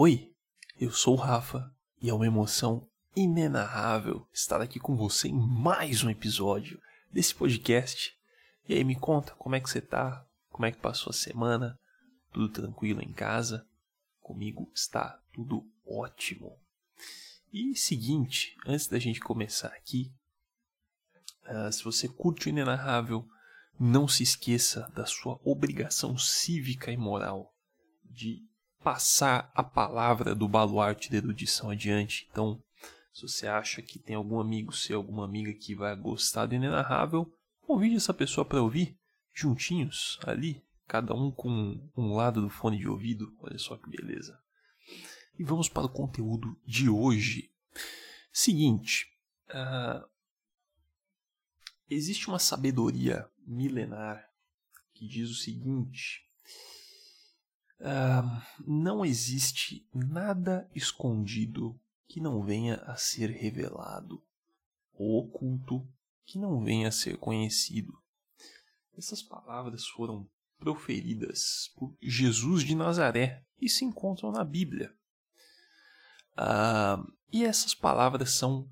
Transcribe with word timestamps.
Oi, 0.00 0.32
eu 0.80 0.92
sou 0.92 1.14
o 1.14 1.16
Rafa 1.20 1.74
e 2.00 2.08
é 2.08 2.14
uma 2.14 2.24
emoção 2.24 2.88
inenarrável 3.16 4.28
estar 4.32 4.60
aqui 4.60 4.78
com 4.78 4.94
você 4.94 5.26
em 5.26 5.34
mais 5.34 6.04
um 6.04 6.08
episódio 6.08 6.80
desse 7.10 7.34
podcast. 7.34 8.16
E 8.68 8.74
aí, 8.74 8.84
me 8.84 8.94
conta 8.94 9.34
como 9.34 9.56
é 9.56 9.60
que 9.60 9.68
você 9.68 9.80
tá? 9.80 10.24
Como 10.50 10.64
é 10.64 10.70
que 10.70 10.78
passou 10.78 11.10
a 11.10 11.12
semana? 11.12 11.76
Tudo 12.32 12.48
tranquilo 12.48 13.02
em 13.02 13.12
casa? 13.12 13.66
Comigo 14.20 14.70
está 14.72 15.20
tudo 15.32 15.68
ótimo. 15.84 16.56
E 17.52 17.74
seguinte, 17.74 18.56
antes 18.64 18.86
da 18.86 19.00
gente 19.00 19.18
começar 19.18 19.70
aqui, 19.70 20.12
uh, 21.48 21.72
se 21.72 21.82
você 21.82 22.06
curte 22.06 22.46
o 22.46 22.50
Inenarrável, 22.50 23.28
não 23.76 24.06
se 24.06 24.22
esqueça 24.22 24.88
da 24.94 25.04
sua 25.06 25.40
obrigação 25.42 26.16
cívica 26.16 26.92
e 26.92 26.96
moral 26.96 27.52
de 28.04 28.47
passar 28.82 29.50
a 29.54 29.62
palavra 29.62 30.34
do 30.34 30.48
baluarte 30.48 31.10
da 31.10 31.16
erudição 31.16 31.70
adiante. 31.70 32.28
Então, 32.30 32.62
se 33.12 33.22
você 33.22 33.46
acha 33.46 33.82
que 33.82 33.98
tem 33.98 34.14
algum 34.14 34.40
amigo 34.40 34.72
seu, 34.72 34.98
alguma 34.98 35.24
amiga 35.24 35.52
que 35.52 35.74
vai 35.74 35.94
gostar 35.96 36.46
do 36.46 36.54
Inenarrável, 36.54 37.32
convide 37.60 37.96
essa 37.96 38.14
pessoa 38.14 38.44
para 38.44 38.62
ouvir 38.62 38.96
juntinhos 39.34 40.18
ali, 40.24 40.62
cada 40.86 41.14
um 41.14 41.30
com 41.30 41.90
um 41.96 42.14
lado 42.14 42.40
do 42.40 42.48
fone 42.48 42.78
de 42.78 42.88
ouvido. 42.88 43.36
Olha 43.40 43.58
só 43.58 43.76
que 43.76 43.90
beleza. 43.90 44.38
E 45.38 45.44
vamos 45.44 45.68
para 45.68 45.86
o 45.86 45.92
conteúdo 45.92 46.58
de 46.64 46.88
hoje. 46.88 47.50
Seguinte, 48.32 49.06
uh, 49.50 50.08
existe 51.88 52.28
uma 52.28 52.38
sabedoria 52.38 53.28
milenar 53.46 54.28
que 54.94 55.06
diz 55.06 55.30
o 55.30 55.34
seguinte: 55.34 56.24
uh, 57.80 58.42
não 58.66 59.04
existe 59.04 59.86
nada 59.92 60.68
escondido 60.74 61.78
que 62.06 62.20
não 62.20 62.42
venha 62.42 62.76
a 62.86 62.96
ser 62.96 63.30
revelado, 63.30 64.22
ou 64.94 65.24
oculto 65.24 65.86
que 66.24 66.38
não 66.38 66.62
venha 66.62 66.88
a 66.88 66.92
ser 66.92 67.16
conhecido. 67.16 67.92
Essas 68.96 69.22
palavras 69.22 69.86
foram 69.86 70.28
proferidas 70.58 71.70
por 71.76 71.96
Jesus 72.02 72.64
de 72.64 72.74
Nazaré 72.74 73.44
e 73.60 73.68
se 73.68 73.84
encontram 73.84 74.32
na 74.32 74.44
Bíblia. 74.44 74.92
Uh, 76.36 77.12
e 77.32 77.44
essas 77.44 77.74
palavras 77.74 78.32
são 78.32 78.68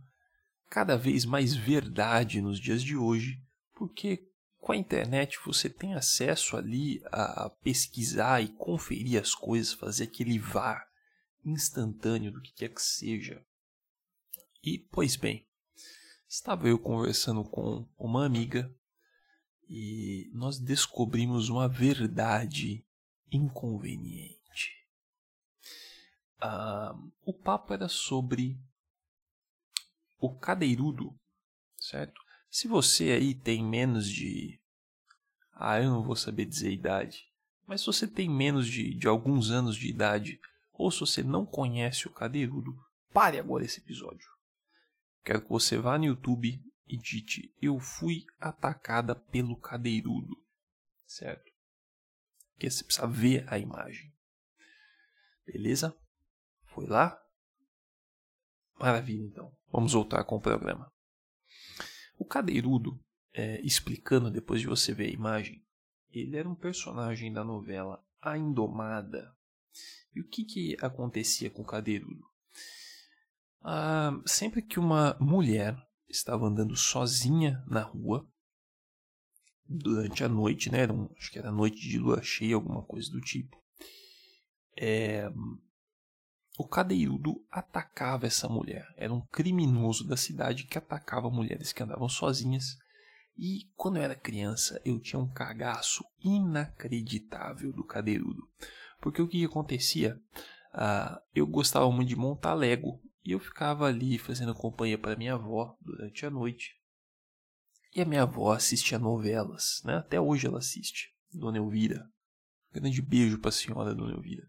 cada 0.69 0.97
vez 0.97 1.25
mais 1.25 1.55
verdade 1.55 2.41
nos 2.41 2.59
dias 2.59 2.83
de 2.83 2.97
hoje, 2.97 3.41
porque 3.75 4.29
com 4.61 4.73
a 4.73 4.77
internet 4.77 5.39
você 5.45 5.71
tem 5.71 5.95
acesso 5.95 6.57
ali 6.57 7.01
a 7.12 7.51
pesquisar 7.62 8.43
e 8.43 8.49
conferir 8.49 9.21
as 9.21 9.35
coisas, 9.35 9.73
fazer 9.73 10.05
aquele 10.05 10.39
VAR 10.39 10.87
instantâneo 11.45 12.33
do 12.33 12.41
que 12.41 12.53
quer 12.53 12.69
que 12.71 12.83
seja. 12.83 13.45
E, 14.63 14.79
pois 14.91 15.15
bem, 15.15 15.47
estava 16.29 16.69
eu 16.69 16.79
conversando 16.79 17.45
com 17.45 17.89
uma 17.97 18.27
amiga 18.27 18.75
e 19.69 20.31
nós 20.33 20.59
descobrimos 20.59 21.48
uma 21.48 21.69
verdade 21.69 22.85
inconveniente. 23.31 24.37
Uh, 26.43 27.13
o 27.23 27.33
papo 27.33 27.73
era 27.73 27.89
sobre 27.89 28.61
o 30.19 30.35
cadeirudo, 30.35 31.19
certo? 31.79 32.26
Se 32.57 32.67
você 32.67 33.11
aí 33.11 33.35
tem 33.35 33.62
menos 33.62 34.09
de. 34.09 34.59
Ah, 35.53 35.79
eu 35.79 35.91
não 35.91 36.03
vou 36.03 36.17
saber 36.17 36.47
dizer 36.47 36.73
idade. 36.73 37.31
Mas 37.67 37.83
se 37.83 37.87
você 37.87 38.09
tem 38.09 38.31
menos 38.31 38.67
de, 38.67 38.95
de 38.95 39.07
alguns 39.07 39.51
anos 39.51 39.77
de 39.77 39.87
idade, 39.87 40.41
ou 40.73 40.91
se 40.91 41.01
você 41.01 41.23
não 41.23 41.45
conhece 41.45 42.07
o 42.07 42.11
cadeirudo, 42.11 42.75
pare 43.13 43.39
agora 43.39 43.63
esse 43.63 43.81
episódio. 43.81 44.27
Quero 45.23 45.43
que 45.43 45.51
você 45.51 45.77
vá 45.77 45.98
no 45.98 46.07
YouTube 46.07 46.59
e 46.87 46.97
dite: 46.97 47.55
Eu 47.61 47.79
fui 47.79 48.25
atacada 48.41 49.14
pelo 49.14 49.61
cadeirudo. 49.61 50.35
Certo? 51.05 51.53
Porque 52.53 52.70
você 52.70 52.85
precisa 52.85 53.07
ver 53.07 53.45
a 53.53 53.59
imagem. 53.59 54.11
Beleza? 55.45 55.95
Foi 56.69 56.86
lá? 56.86 57.23
Maravilha, 58.80 59.27
então. 59.27 59.55
Vamos 59.70 59.92
voltar 59.92 60.25
com 60.25 60.36
o 60.36 60.41
programa. 60.41 60.91
Cadeirudo, 62.27 63.01
é, 63.33 63.61
explicando 63.61 64.31
depois 64.31 64.61
de 64.61 64.67
você 64.67 64.92
ver 64.92 65.07
a 65.07 65.13
imagem, 65.13 65.64
ele 66.11 66.37
era 66.37 66.48
um 66.48 66.55
personagem 66.55 67.33
da 67.33 67.45
novela 67.45 68.05
A 68.20 68.37
Indomada. 68.37 69.35
E 70.14 70.20
o 70.20 70.29
que, 70.29 70.45
que 70.45 70.77
acontecia 70.81 71.51
com 71.51 71.63
o 71.63 71.67
Cadeirudo? 71.67 72.25
Ah, 73.63 74.13
sempre 74.25 74.63
que 74.63 74.79
uma 74.79 75.17
mulher 75.20 75.77
estava 76.09 76.47
andando 76.47 76.77
sozinha 76.77 77.63
na 77.67 77.83
rua, 77.83 78.27
durante 79.69 80.23
a 80.23 80.29
noite, 80.29 80.70
né? 80.70 80.81
Era 80.81 80.92
um, 80.92 81.09
acho 81.17 81.31
que 81.31 81.39
era 81.39 81.51
noite 81.51 81.81
de 81.89 81.98
lua 81.98 82.23
cheia, 82.23 82.55
alguma 82.55 82.83
coisa 82.83 83.11
do 83.11 83.20
tipo. 83.20 83.61
É, 84.77 85.29
o 86.58 86.67
cadeirudo 86.67 87.44
atacava 87.50 88.27
essa 88.27 88.48
mulher. 88.48 88.86
Era 88.96 89.12
um 89.12 89.20
criminoso 89.27 90.06
da 90.06 90.17
cidade 90.17 90.64
que 90.64 90.78
atacava 90.78 91.30
mulheres 91.30 91.72
que 91.72 91.83
andavam 91.83 92.08
sozinhas. 92.08 92.77
E 93.36 93.70
quando 93.77 93.96
eu 93.96 94.02
era 94.02 94.14
criança, 94.14 94.80
eu 94.84 94.98
tinha 94.98 95.20
um 95.20 95.30
cagaço 95.30 96.02
inacreditável 96.24 97.72
do 97.72 97.84
cadeirudo. 97.84 98.48
Porque 99.00 99.20
o 99.20 99.28
que 99.28 99.44
acontecia? 99.44 100.18
Uh, 100.72 101.20
eu 101.34 101.46
gostava 101.46 101.90
muito 101.90 102.08
de 102.08 102.17
montar 102.17 102.55
Lego. 102.55 103.02
E 103.23 103.33
eu 103.33 103.40
ficava 103.40 103.86
ali 103.86 104.18
fazendo 104.18 104.55
companhia 104.55 104.96
para 104.96 105.17
minha 105.17 105.34
avó 105.34 105.77
durante 105.80 106.24
a 106.24 106.30
noite. 106.30 106.74
E 107.94 108.00
a 108.00 108.05
minha 108.05 108.23
avó 108.23 108.52
assistia 108.52 108.98
novelas, 108.98 109.83
né? 109.84 109.96
Até 109.96 110.20
hoje 110.20 110.46
ela 110.46 110.58
assiste. 110.58 111.08
Dona 111.33 111.58
Elvira. 111.58 112.08
Grande 112.73 113.02
beijo 113.02 113.38
para 113.38 113.48
a 113.48 113.52
senhora, 113.52 113.94
Dona 113.94 114.14
Elvira. 114.14 114.46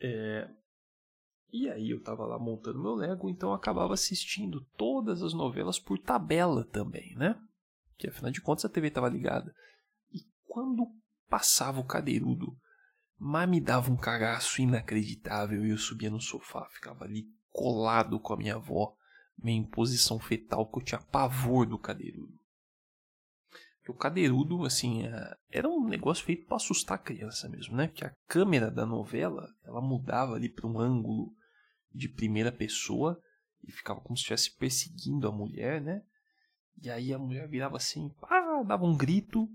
É... 0.00 0.48
E 1.50 1.68
aí 1.70 1.90
eu 1.90 2.02
tava 2.02 2.26
lá 2.26 2.38
montando 2.38 2.80
meu 2.80 2.94
Lego, 2.94 3.28
então 3.28 3.50
eu 3.50 3.54
acabava 3.54 3.94
assistindo 3.94 4.60
todas 4.76 5.22
as 5.22 5.32
novelas 5.32 5.78
por 5.78 5.98
tabela 5.98 6.64
também, 6.64 7.14
né? 7.16 7.40
Que 7.96 8.08
afinal 8.08 8.30
de 8.30 8.40
contas 8.40 8.64
a 8.64 8.68
TV 8.68 8.88
estava 8.88 9.08
ligada. 9.08 9.54
E 10.12 10.20
quando 10.46 10.86
passava 11.28 11.80
o 11.80 11.86
cadeirudo, 11.86 12.54
mas 13.18 13.48
me 13.48 13.60
dava 13.60 13.90
um 13.90 13.96
cagaço 13.96 14.60
inacreditável 14.60 15.64
e 15.64 15.70
eu 15.70 15.78
subia 15.78 16.10
no 16.10 16.20
sofá, 16.20 16.68
ficava 16.70 17.04
ali 17.04 17.26
colado 17.50 18.20
com 18.20 18.34
a 18.34 18.36
minha 18.36 18.54
avó, 18.54 18.94
meio 19.36 19.62
em 19.62 19.68
posição 19.68 20.18
fetal, 20.18 20.70
que 20.70 20.78
eu 20.78 20.84
tinha 20.84 21.00
pavor 21.00 21.66
do 21.66 21.78
cadeirudo. 21.78 22.37
O 23.88 23.94
cadeirudo, 23.94 24.64
assim, 24.64 25.06
é, 25.06 25.36
era 25.50 25.68
um 25.68 25.88
negócio 25.88 26.24
feito 26.24 26.46
para 26.46 26.56
assustar 26.56 26.96
a 26.96 27.02
criança 27.02 27.48
mesmo, 27.48 27.74
né? 27.74 27.88
Que 27.88 28.04
a 28.04 28.14
câmera 28.26 28.70
da 28.70 28.84
novela, 28.84 29.48
ela 29.64 29.80
mudava 29.80 30.34
ali 30.34 30.48
para 30.48 30.66
um 30.66 30.78
ângulo 30.78 31.32
de 31.92 32.08
primeira 32.08 32.52
pessoa 32.52 33.20
e 33.66 33.72
ficava 33.72 34.00
como 34.00 34.16
se 34.16 34.20
estivesse 34.20 34.56
perseguindo 34.56 35.26
a 35.26 35.32
mulher, 35.32 35.80
né? 35.80 36.02
E 36.82 36.90
aí 36.90 37.12
a 37.12 37.18
mulher 37.18 37.48
virava 37.48 37.76
assim, 37.76 38.10
pá, 38.20 38.62
dava 38.62 38.84
um 38.84 38.96
grito, 38.96 39.48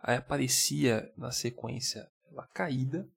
aí 0.00 0.16
aparecia 0.16 1.12
na 1.16 1.30
sequência 1.30 2.08
ela 2.30 2.46
caída 2.48 3.08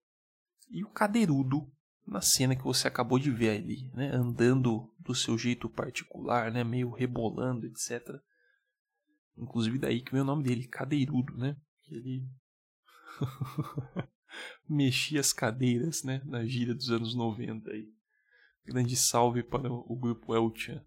e 0.69 0.83
o 0.83 0.89
cadeirudo 0.89 1.65
na 2.05 2.21
cena 2.21 2.55
que 2.55 2.63
você 2.63 2.87
acabou 2.87 3.17
de 3.17 3.31
ver 3.31 3.57
ali, 3.57 3.89
né? 3.93 4.11
Andando 4.13 4.93
do 4.99 5.15
seu 5.15 5.37
jeito 5.37 5.69
particular, 5.69 6.51
né? 6.51 6.63
Meio 6.63 6.91
rebolando, 6.91 7.65
etc. 7.65 8.21
Inclusive 9.37 9.77
daí 9.77 10.01
que 10.01 10.11
veio 10.11 10.23
o 10.23 10.27
nome 10.27 10.43
dele, 10.43 10.67
Cadeirudo, 10.67 11.37
né? 11.37 11.55
Ele 11.89 12.27
mexia 14.67 15.19
as 15.19 15.31
cadeiras, 15.31 16.03
né? 16.03 16.21
Na 16.25 16.45
gíria 16.45 16.73
dos 16.73 16.89
anos 16.89 17.15
90 17.15 17.71
aí. 17.71 17.87
Grande 18.65 18.95
salve 18.95 19.43
para 19.43 19.71
o 19.71 19.95
grupo 19.95 20.35
Elchan. 20.35 20.83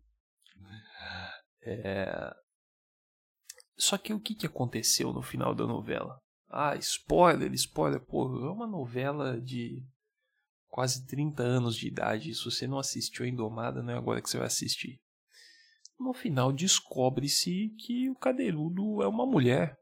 É... 1.62 2.34
Só 3.78 3.96
que 3.96 4.12
o 4.12 4.20
que, 4.20 4.34
que 4.34 4.46
aconteceu 4.46 5.12
no 5.12 5.22
final 5.22 5.54
da 5.54 5.66
novela? 5.66 6.18
Ah, 6.48 6.76
spoiler, 6.76 7.52
spoiler. 7.54 8.00
Pô, 8.00 8.24
é 8.44 8.50
uma 8.50 8.66
novela 8.66 9.40
de 9.40 9.82
quase 10.68 11.06
30 11.06 11.42
anos 11.42 11.76
de 11.76 11.86
idade. 11.86 12.34
Se 12.34 12.44
você 12.44 12.66
não 12.66 12.78
assistiu 12.78 13.24
a 13.24 13.28
Indomada, 13.28 13.82
não 13.82 13.92
é 13.94 13.96
agora 13.96 14.20
que 14.20 14.28
você 14.28 14.36
vai 14.36 14.48
assistir 14.48 15.00
no 16.00 16.14
final 16.14 16.52
descobre-se 16.52 17.68
que 17.78 18.08
o 18.08 18.14
cadeirudo 18.14 19.02
é 19.02 19.06
uma 19.06 19.26
mulher. 19.26 19.78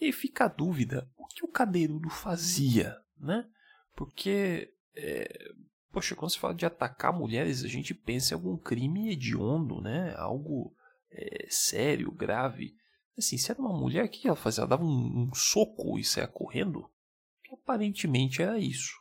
E 0.00 0.06
aí 0.06 0.12
fica 0.12 0.46
a 0.46 0.48
dúvida, 0.48 1.08
o 1.16 1.26
que 1.26 1.44
o 1.44 1.48
cadeirudo 1.48 2.08
fazia, 2.08 2.96
né? 3.18 3.46
Porque, 3.94 4.72
é, 4.96 5.52
poxa, 5.92 6.16
quando 6.16 6.30
se 6.30 6.38
fala 6.38 6.54
de 6.54 6.64
atacar 6.64 7.12
mulheres, 7.12 7.62
a 7.62 7.68
gente 7.68 7.92
pensa 7.92 8.32
em 8.32 8.36
algum 8.36 8.56
crime 8.56 9.12
hediondo, 9.12 9.80
né? 9.82 10.14
Algo 10.16 10.74
é, 11.10 11.46
sério, 11.50 12.10
grave. 12.10 12.74
Assim, 13.18 13.36
se 13.36 13.50
era 13.50 13.60
uma 13.60 13.78
mulher, 13.78 14.06
o 14.06 14.08
que 14.08 14.26
ela 14.26 14.36
fazia? 14.36 14.62
Ela 14.62 14.70
dava 14.70 14.84
um, 14.84 15.28
um 15.28 15.34
soco 15.34 15.98
e 15.98 16.04
saia 16.04 16.26
correndo? 16.26 16.90
Aparentemente 17.52 18.40
era 18.40 18.58
isso. 18.58 18.94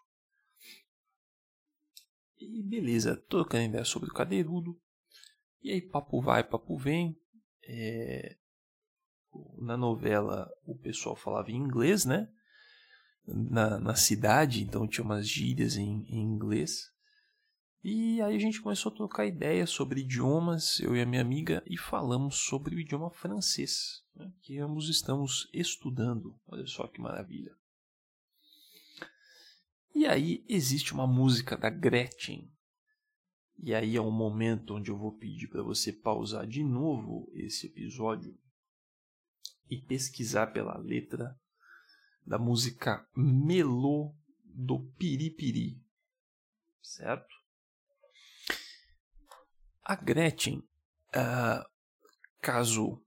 E 2.37 2.63
beleza, 2.63 3.15
trocando 3.29 3.65
ideia 3.65 3.85
sobre 3.85 4.09
o 4.09 4.13
cadeirudo. 4.13 4.77
E 5.61 5.71
aí 5.71 5.81
papo 5.81 6.21
vai, 6.21 6.43
papo 6.43 6.77
vem. 6.77 7.17
É... 7.63 8.37
Na 9.57 9.77
novela 9.77 10.49
o 10.65 10.75
pessoal 10.75 11.15
falava 11.15 11.51
em 11.51 11.55
inglês, 11.55 12.05
né? 12.05 12.27
Na, 13.25 13.79
na 13.79 13.95
cidade, 13.95 14.63
então 14.63 14.87
tinha 14.87 15.03
umas 15.03 15.27
gírias 15.27 15.77
em, 15.77 16.03
em 16.07 16.21
inglês. 16.21 16.91
E 17.83 18.21
aí 18.21 18.35
a 18.35 18.39
gente 18.39 18.61
começou 18.61 18.91
a 18.91 18.95
trocar 18.95 19.25
ideias 19.25 19.69
sobre 19.69 20.01
idiomas, 20.01 20.79
eu 20.81 20.95
e 20.95 21.01
a 21.01 21.05
minha 21.05 21.21
amiga, 21.21 21.63
e 21.65 21.77
falamos 21.77 22.39
sobre 22.39 22.75
o 22.75 22.79
idioma 22.79 23.09
francês, 23.09 24.03
né, 24.13 24.33
que 24.41 24.57
ambos 24.57 24.89
estamos 24.89 25.49
estudando. 25.53 26.37
Olha 26.47 26.65
só 26.65 26.87
que 26.87 26.99
maravilha. 26.99 27.55
E 29.95 30.05
aí 30.05 30.43
existe 30.47 30.93
uma 30.93 31.07
música 31.07 31.57
da 31.57 31.69
Gretchen. 31.69 32.51
E 33.61 33.75
aí 33.75 33.97
é 33.97 34.01
um 34.01 34.11
momento 34.11 34.75
onde 34.75 34.89
eu 34.89 34.97
vou 34.97 35.11
pedir 35.11 35.47
para 35.47 35.61
você 35.61 35.91
pausar 35.91 36.47
de 36.47 36.63
novo 36.63 37.29
esse 37.33 37.67
episódio 37.67 38.37
e 39.69 39.77
pesquisar 39.77 40.47
pela 40.47 40.77
letra 40.77 41.37
da 42.25 42.37
música 42.37 43.05
Melô 43.15 44.15
do 44.45 44.79
Piripiri. 44.97 45.81
Certo? 46.81 47.35
A 49.83 49.95
Gretchen, 49.95 50.59
uh, 50.59 51.67
caso 52.41 53.03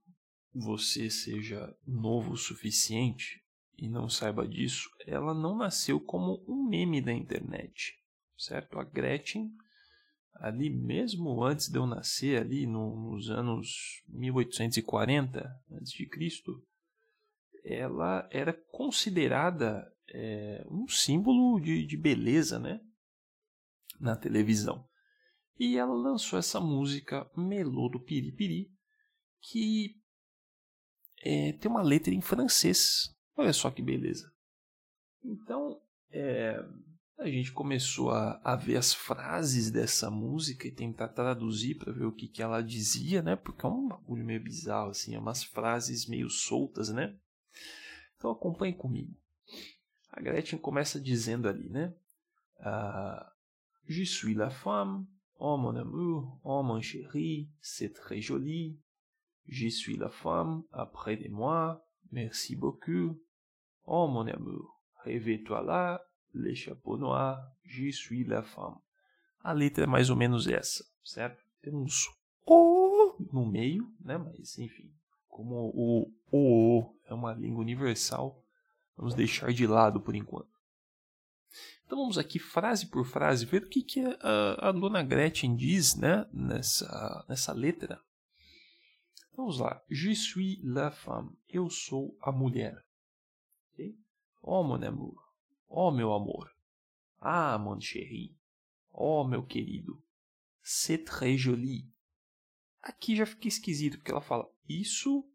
você 0.53 1.09
seja 1.09 1.75
novo 1.85 2.33
o 2.33 2.37
suficiente 2.37 3.43
e 3.77 3.89
não 3.89 4.07
saiba 4.07 4.47
disso, 4.47 4.89
ela 5.07 5.33
não 5.33 5.57
nasceu 5.57 5.99
como 5.99 6.43
um 6.47 6.67
meme 6.67 7.01
da 7.01 7.11
internet, 7.11 7.99
certo? 8.37 8.79
A 8.79 8.83
Gretchen, 8.83 9.51
ali 10.35 10.69
mesmo 10.69 11.43
antes 11.43 11.69
de 11.69 11.77
eu 11.77 11.85
nascer, 11.85 12.41
ali 12.41 12.65
no, 12.65 13.11
nos 13.11 13.29
anos 13.29 14.03
1840 14.09 15.39
a.C., 15.39 16.09
ela 17.65 18.27
era 18.31 18.53
considerada 18.71 19.89
é, 20.09 20.65
um 20.69 20.87
símbolo 20.87 21.59
de, 21.61 21.85
de 21.85 21.95
beleza, 21.97 22.59
né? 22.59 22.81
Na 23.99 24.15
televisão. 24.17 24.85
E 25.57 25.77
ela 25.77 25.93
lançou 25.93 26.37
essa 26.37 26.59
música 26.59 27.29
Melô 27.37 27.87
do 27.87 27.99
Piripiri, 27.99 28.69
que 29.39 29.95
é, 31.23 31.53
tem 31.53 31.71
uma 31.71 31.81
letra 31.81 32.13
em 32.13 32.21
francês. 32.21 33.15
Olha 33.35 33.53
só 33.53 33.71
que 33.71 33.81
beleza. 33.81 34.31
Então, 35.23 35.81
é, 36.11 36.59
a 37.17 37.27
gente 37.27 37.51
começou 37.51 38.11
a, 38.11 38.39
a, 38.43 38.55
ver 38.55 38.77
as 38.77 38.93
frases 38.93 39.71
dessa 39.71 40.09
música 40.09 40.67
e 40.67 40.71
tentar 40.71 41.09
traduzir 41.09 41.75
para 41.75 41.93
ver 41.93 42.05
o 42.05 42.11
que, 42.11 42.27
que 42.27 42.41
ela 42.41 42.61
dizia, 42.61 43.21
né? 43.21 43.35
Porque 43.35 43.65
é 43.65 43.69
um 43.69 43.87
bagulho 43.87 44.25
meio 44.25 44.43
bizarro, 44.43 44.89
assim, 44.89 45.15
é 45.15 45.19
umas 45.19 45.43
frases 45.43 46.07
meio 46.07 46.29
soltas, 46.29 46.89
né? 46.89 47.15
Então 48.17 48.31
acompanhe 48.31 48.73
comigo. 48.73 49.15
A 50.11 50.21
Gretchen 50.21 50.59
começa 50.59 50.99
dizendo 50.99 51.47
ali, 51.47 51.69
né? 51.69 51.93
Uh, 52.59 53.33
Je 53.87 54.05
suis 54.05 54.33
la 54.33 54.49
femme 54.49 55.07
Oh 55.39 55.57
mon 55.57 55.75
amour, 55.75 56.39
oh 56.45 56.63
mon 56.63 56.79
chéri, 56.79 57.49
c'est 57.59 57.93
très 57.93 58.21
joli. 58.21 58.79
Je 59.47 59.67
suis 59.67 59.97
la 59.97 60.09
femme 60.09 60.63
après 60.71 61.17
de 61.17 61.27
moi, 61.27 61.85
merci 62.11 62.55
beaucoup. 62.55 63.19
Oh 63.83 64.07
mon 64.07 64.25
amour, 64.25 64.81
rêve-toi 65.03 65.61
là, 65.63 66.01
les 66.33 66.55
chapeaux 66.55 66.97
noirs, 66.97 67.41
je 67.63 67.91
suis 67.91 68.23
la 68.23 68.43
femme. 68.43 68.77
A 69.41 69.53
letra 69.53 69.83
é 69.83 69.87
mais 69.87 70.09
ou 70.09 70.15
menos 70.15 70.47
essa, 70.47 70.85
certo? 71.03 71.43
Tem 71.61 71.73
uns 71.73 72.09
O 72.45 73.15
no 73.31 73.45
meio, 73.45 73.91
né? 73.99 74.17
Mas 74.17 74.57
enfim, 74.57 74.91
como 75.27 75.71
o 75.73 76.11
O 76.31 76.93
é 77.05 77.13
uma 77.13 77.33
língua 77.33 77.61
universal, 77.61 78.43
vamos 78.97 79.13
deixar 79.13 79.53
de 79.53 79.67
lado 79.67 79.99
por 79.99 80.15
enquanto. 80.15 80.53
Então 81.85 81.97
vamos 81.97 82.17
aqui 82.17 82.39
frase 82.39 82.87
por 82.87 83.05
frase 83.05 83.45
ver 83.45 83.63
o 83.63 83.69
que, 83.69 83.83
que 83.83 84.01
a, 84.19 84.69
a 84.69 84.71
dona 84.71 85.03
Gretchen 85.03 85.55
diz 85.55 85.95
né, 85.95 86.25
nessa, 86.33 87.25
nessa 87.29 87.53
letra. 87.53 88.01
Vamos 89.35 89.59
lá. 89.59 89.81
Je 89.89 90.15
suis 90.15 90.59
la 90.63 90.91
femme. 90.91 91.31
Eu 91.49 91.69
sou 91.69 92.15
a 92.21 92.31
mulher. 92.31 92.83
Okay? 93.73 93.95
Oh, 94.41 94.63
mon 94.63 94.83
amour. 94.83 95.22
Oh, 95.75 95.89
meu 95.89 96.13
amor. 96.13 96.55
Ah, 97.19 97.57
mon 97.57 97.79
chéri. 97.79 98.37
Oh, 98.91 99.27
meu 99.27 99.43
querido. 99.43 100.05
C'est 100.61 101.03
très 101.03 101.35
joli. 101.35 101.91
Aqui 102.79 103.15
já 103.15 103.25
fica 103.25 103.47
esquisito, 103.47 103.97
porque 103.97 104.11
ela 104.11 104.21
fala, 104.21 104.47
isso 104.69 105.27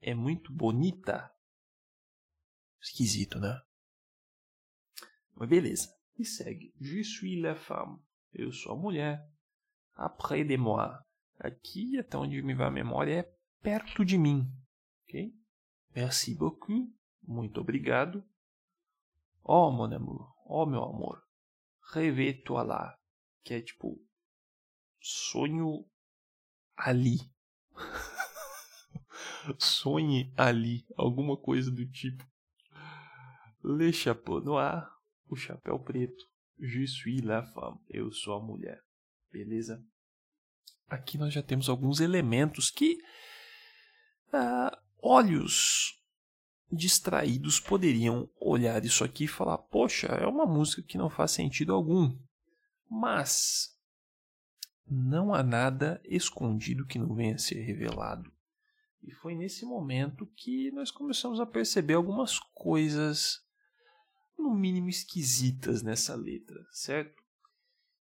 é 0.00 0.12
muito 0.12 0.52
bonita. 0.52 1.32
Esquisito, 2.80 3.38
né? 3.38 3.62
Mas 5.36 5.48
beleza. 5.48 5.96
E 6.18 6.24
segue. 6.24 6.74
Je 6.80 7.04
suis 7.04 7.40
la 7.40 7.54
femme. 7.54 8.00
Eu 8.32 8.50
sou 8.52 8.72
a 8.72 8.76
mulher. 8.76 9.24
Après 9.94 10.42
de 10.42 10.56
moi. 10.56 10.98
Aqui, 11.38 11.96
até 11.98 12.18
onde 12.18 12.42
me 12.42 12.54
vai 12.54 12.66
a 12.66 12.70
memória, 12.70 13.20
é 13.20 13.34
perto 13.62 14.04
de 14.04 14.18
mim. 14.18 14.50
Ok? 15.04 15.32
Merci 15.94 16.34
beaucoup. 16.34 16.92
Muito 17.22 17.60
obrigado. 17.60 18.24
Oh, 19.44 19.70
mon 19.70 19.92
amour. 19.92 20.34
Oh, 20.46 20.64
meu 20.64 20.82
amor. 20.82 21.22
Rêve-toi 21.92 22.64
là. 22.64 22.98
Que 23.44 23.54
é 23.54 23.60
tipo. 23.60 24.00
Sonho 25.00 25.84
ali. 26.76 27.18
Sonhe 29.58 30.32
ali. 30.36 30.86
Alguma 30.96 31.36
coisa 31.36 31.70
do 31.70 31.86
tipo. 31.90 32.24
Le 33.62 33.92
chapeau 33.92 34.40
noir 34.40 34.90
o 35.28 35.36
chapéu 35.36 35.78
preto. 35.78 36.24
Je 36.58 36.86
suis 36.86 37.20
la 37.20 37.42
femme. 37.42 37.78
Eu 37.88 38.10
sou 38.12 38.34
a 38.34 38.40
mulher. 38.40 38.82
Beleza? 39.30 39.84
Aqui 40.88 41.18
nós 41.18 41.34
já 41.34 41.42
temos 41.42 41.68
alguns 41.68 42.00
elementos 42.00 42.70
que 42.70 42.98
ah, 44.32 44.78
olhos 45.02 46.00
distraídos 46.74 47.60
poderiam 47.60 48.28
olhar 48.40 48.84
isso 48.84 49.04
aqui 49.04 49.24
e 49.24 49.28
falar: 49.28 49.58
Poxa, 49.58 50.08
é 50.08 50.26
uma 50.26 50.46
música 50.46 50.82
que 50.82 50.98
não 50.98 51.08
faz 51.08 51.30
sentido 51.30 51.72
algum. 51.72 52.16
Mas 52.90 53.74
não 54.86 55.34
há 55.34 55.42
nada 55.42 56.00
escondido 56.04 56.86
que 56.86 56.98
não 56.98 57.14
venha 57.14 57.34
a 57.34 57.38
ser 57.38 57.60
revelado. 57.62 58.30
E 59.02 59.12
foi 59.12 59.34
nesse 59.34 59.64
momento 59.64 60.26
que 60.26 60.70
nós 60.70 60.90
começamos 60.90 61.40
a 61.40 61.46
perceber 61.46 61.94
algumas 61.94 62.38
coisas 62.38 63.44
no 64.38 64.54
mínimo 64.54 64.88
esquisitas 64.88 65.82
nessa 65.82 66.14
letra, 66.14 66.66
certo? 66.70 67.22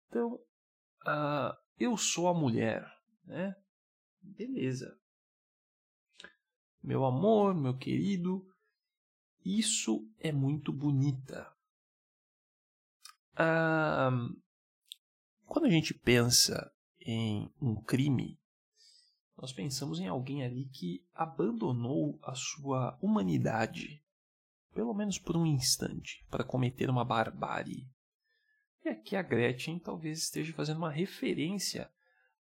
Então, 0.09 0.35
uh, 1.07 1.57
eu 1.79 1.97
sou 1.97 2.29
a 2.29 2.35
mulher, 2.35 2.87
né? 3.25 3.55
Beleza. 4.21 4.99
Meu 6.83 7.05
amor, 7.05 7.55
meu 7.55 7.77
querido, 7.77 8.47
isso 9.45 10.07
é 10.19 10.33
muito 10.33 10.73
bonita. 10.73 11.51
Uh, 13.35 14.37
quando 15.47 15.67
a 15.67 15.71
gente 15.71 15.95
pensa 15.95 16.73
em 17.01 17.51
um 17.61 17.75
crime, 17.75 18.39
nós 19.37 19.53
pensamos 19.53 19.99
em 19.99 20.07
alguém 20.07 20.45
ali 20.45 20.67
que 20.67 21.03
abandonou 21.15 22.19
a 22.23 22.35
sua 22.35 22.99
humanidade, 23.01 24.03
pelo 24.75 24.93
menos 24.93 25.19
por 25.19 25.37
um 25.37 25.47
instante, 25.47 26.25
para 26.31 26.45
cometer 26.45 26.91
uma 26.91 27.05
barbárie. 27.05 27.89
E 28.85 28.89
aqui 28.89 29.17
a 29.17 29.23
Gretchen 29.23 29.79
talvez 29.79 30.19
esteja 30.19 30.53
fazendo 30.53 30.79
uma 30.79 30.91
referência, 30.91 31.91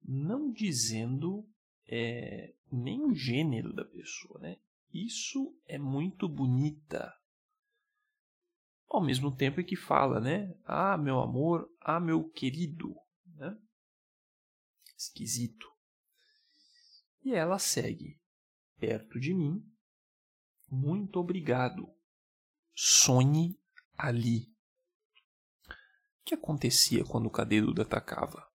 não 0.03 0.51
dizendo 0.51 1.47
é, 1.87 2.53
nem 2.71 3.01
o 3.01 3.15
gênero 3.15 3.73
da 3.73 3.85
pessoa, 3.85 4.39
né? 4.39 4.57
Isso 4.91 5.55
é 5.65 5.77
muito 5.77 6.27
bonita. 6.27 7.13
Ao 8.89 9.01
mesmo 9.01 9.35
tempo 9.35 9.63
que 9.63 9.75
fala, 9.75 10.19
né? 10.19 10.55
Ah, 10.65 10.97
meu 10.97 11.19
amor, 11.19 11.69
ah, 11.79 11.99
meu 11.99 12.27
querido, 12.29 12.95
né? 13.35 13.55
Esquisito. 14.97 15.67
E 17.23 17.33
ela 17.33 17.59
segue 17.59 18.19
perto 18.77 19.19
de 19.19 19.33
mim. 19.33 19.63
Muito 20.71 21.19
obrigado 21.19 21.87
sonhe 22.81 23.59
ali. 23.97 24.55
O 25.67 26.23
que 26.23 26.35
acontecia 26.35 27.03
quando 27.03 27.25
o 27.25 27.31
cadeirudo 27.31 27.81
atacava? 27.81 28.47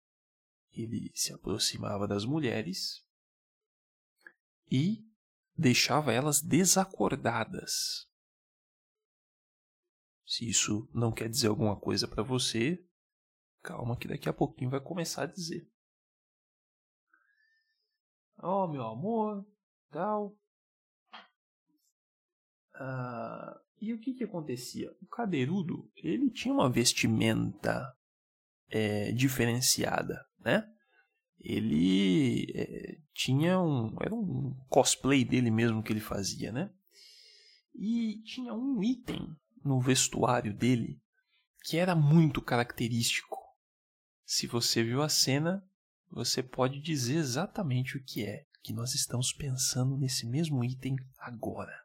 Ele 0.71 1.11
se 1.13 1.31
aproximava 1.31 2.07
das 2.07 2.25
mulheres 2.25 3.05
e 4.69 5.05
deixava 5.57 6.11
elas 6.11 6.41
desacordadas. 6.41 8.07
Se 10.25 10.47
isso 10.49 10.89
não 10.93 11.11
quer 11.11 11.29
dizer 11.29 11.47
alguma 11.47 11.79
coisa 11.79 12.07
para 12.07 12.23
você, 12.23 12.83
Calma 13.65 13.97
que 13.97 14.07
daqui 14.07 14.29
a 14.29 14.33
pouquinho 14.33 14.69
vai 14.69 14.79
começar 14.79 15.23
a 15.23 15.25
dizer. 15.25 15.67
Oh, 18.37 18.67
meu 18.67 18.83
amor, 18.83 19.43
tal. 19.89 20.37
Ah, 22.75 23.59
e 23.81 23.91
o 23.91 23.99
que 23.99 24.13
que 24.13 24.23
acontecia? 24.23 24.95
O 25.01 25.07
cadeirudo, 25.07 25.91
ele 25.95 26.29
tinha 26.29 26.53
uma 26.53 26.69
vestimenta 26.69 27.91
é, 28.69 29.11
diferenciada, 29.13 30.23
né? 30.37 30.71
Ele 31.39 32.51
é, 32.55 32.97
tinha 33.13 33.59
um... 33.59 33.95
Era 34.01 34.13
um 34.13 34.55
cosplay 34.69 35.23
dele 35.23 35.51
mesmo 35.51 35.83
que 35.83 35.91
ele 35.93 35.99
fazia, 35.99 36.51
né? 36.51 36.71
E 37.73 38.21
tinha 38.23 38.53
um 38.53 38.81
item 38.83 39.35
no 39.63 39.79
vestuário 39.79 40.53
dele 40.53 41.01
que 41.63 41.77
era 41.77 41.95
muito 41.95 42.41
característico. 42.41 43.37
Se 44.23 44.45
você 44.45 44.83
viu 44.83 45.01
a 45.01 45.09
cena, 45.09 45.67
você 46.09 46.43
pode 46.43 46.79
dizer 46.79 47.17
exatamente 47.17 47.97
o 47.97 48.03
que 48.03 48.23
é 48.23 48.45
que 48.61 48.71
nós 48.71 48.93
estamos 48.93 49.33
pensando 49.33 49.97
nesse 49.97 50.25
mesmo 50.25 50.63
item 50.63 50.95
agora, 51.17 51.75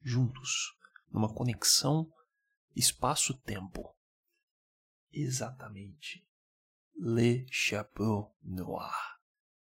juntos, 0.00 0.72
numa 1.10 1.32
conexão 1.32 2.10
espaço-tempo. 2.74 3.94
Exatamente. 5.12 6.24
Le 7.02 7.46
Chapeau 7.50 8.36
Noir. 8.42 9.18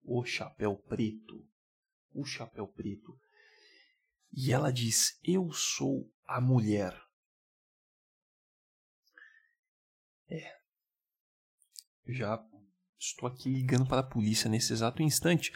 O 0.05 0.25
chapéu 0.25 0.77
preto. 0.77 1.45
O 2.15 2.25
chapéu 2.25 2.69
preto. 2.69 3.19
E 4.33 4.53
ela 4.53 4.73
diz: 4.73 5.19
Eu 5.25 5.51
sou 5.51 6.09
a 6.25 6.41
mulher. 6.41 6.97
É. 10.31 10.57
Já 12.07 12.41
estou 12.97 13.29
aqui 13.29 13.49
ligando 13.49 13.89
para 13.89 14.03
a 14.03 14.09
polícia 14.09 14.49
nesse 14.49 14.73
exato 14.73 15.03
instante. 15.03 15.53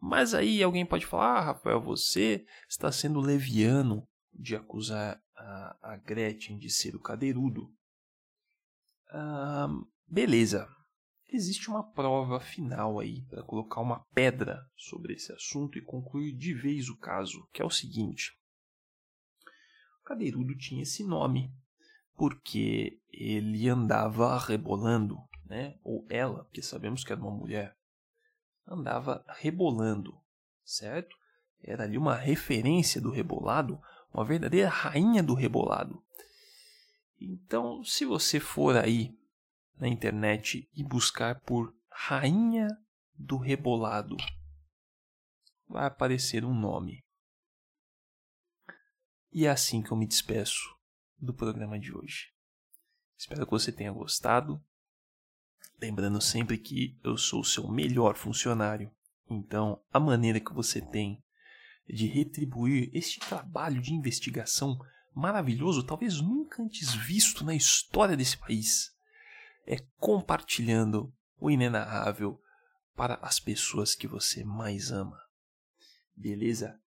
Mas 0.00 0.34
aí 0.34 0.60
alguém 0.60 0.84
pode 0.84 1.06
falar: 1.06 1.38
ah, 1.38 1.44
Rafael, 1.44 1.80
você 1.80 2.44
está 2.68 2.90
sendo 2.90 3.20
leviano 3.20 4.08
de 4.32 4.56
acusar 4.56 5.22
a, 5.36 5.92
a 5.92 5.96
Gretchen 5.98 6.58
de 6.58 6.68
ser 6.68 6.96
o 6.96 7.00
cadeirudo. 7.00 7.72
Ah, 9.08 9.68
beleza. 10.08 10.68
Existe 11.34 11.70
uma 11.70 11.82
prova 11.82 12.38
final 12.38 13.00
aí 13.00 13.22
para 13.22 13.42
colocar 13.42 13.80
uma 13.80 14.00
pedra 14.12 14.68
sobre 14.76 15.14
esse 15.14 15.32
assunto 15.32 15.78
e 15.78 15.82
concluir 15.82 16.36
de 16.36 16.52
vez 16.52 16.90
o 16.90 16.98
caso, 16.98 17.48
que 17.50 17.62
é 17.62 17.64
o 17.64 17.70
seguinte. 17.70 18.38
O 20.02 20.04
cadeirudo 20.04 20.54
tinha 20.58 20.82
esse 20.82 21.02
nome 21.02 21.50
porque 22.18 23.00
ele 23.10 23.66
andava 23.66 24.38
rebolando, 24.38 25.16
né? 25.46 25.78
Ou 25.82 26.06
ela, 26.10 26.44
porque 26.44 26.60
sabemos 26.60 27.02
que 27.02 27.10
era 27.10 27.20
uma 27.22 27.34
mulher, 27.34 27.74
andava 28.68 29.24
rebolando, 29.38 30.20
certo? 30.62 31.16
Era 31.62 31.84
ali 31.84 31.96
uma 31.96 32.14
referência 32.14 33.00
do 33.00 33.10
rebolado, 33.10 33.80
uma 34.12 34.22
verdadeira 34.24 34.68
rainha 34.68 35.22
do 35.22 35.32
rebolado. 35.32 36.04
Então, 37.18 37.82
se 37.82 38.04
você 38.04 38.38
for 38.38 38.76
aí 38.76 39.16
na 39.78 39.88
internet 39.88 40.68
e 40.74 40.84
buscar 40.84 41.40
por 41.40 41.74
rainha 41.90 42.68
do 43.14 43.36
rebolado, 43.36 44.16
vai 45.68 45.86
aparecer 45.86 46.44
um 46.44 46.54
nome. 46.54 47.04
E 49.30 49.46
é 49.46 49.50
assim 49.50 49.82
que 49.82 49.90
eu 49.90 49.96
me 49.96 50.06
despeço 50.06 50.60
do 51.18 51.32
programa 51.32 51.78
de 51.78 51.94
hoje. 51.94 52.32
Espero 53.16 53.46
que 53.46 53.52
você 53.52 53.72
tenha 53.72 53.92
gostado. 53.92 54.62
Lembrando 55.80 56.20
sempre 56.20 56.58
que 56.58 56.98
eu 57.02 57.16
sou 57.16 57.40
o 57.40 57.44
seu 57.44 57.68
melhor 57.68 58.16
funcionário. 58.16 58.90
Então, 59.30 59.82
a 59.92 59.98
maneira 59.98 60.38
que 60.38 60.52
você 60.52 60.80
tem 60.80 61.22
de 61.88 62.06
retribuir 62.06 62.90
este 62.92 63.20
trabalho 63.20 63.80
de 63.80 63.94
investigação 63.94 64.78
maravilhoso, 65.14 65.84
talvez 65.84 66.20
nunca 66.20 66.62
antes 66.62 66.94
visto 66.94 67.44
na 67.44 67.54
história 67.54 68.16
desse 68.16 68.36
país, 68.36 68.90
é 69.66 69.76
compartilhando 69.98 71.12
o 71.38 71.50
inenarrável 71.50 72.40
para 72.94 73.14
as 73.22 73.40
pessoas 73.40 73.94
que 73.94 74.06
você 74.06 74.44
mais 74.44 74.90
ama. 74.90 75.20
Beleza? 76.14 76.80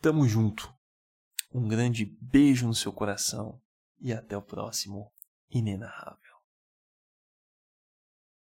Tamo 0.00 0.28
junto. 0.28 0.72
Um 1.52 1.66
grande 1.66 2.04
beijo 2.20 2.66
no 2.66 2.74
seu 2.74 2.92
coração 2.92 3.60
e 4.00 4.12
até 4.12 4.36
o 4.36 4.42
próximo 4.42 5.10
Inenarrável. 5.50 6.33